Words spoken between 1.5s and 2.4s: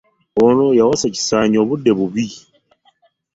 obudde bubi.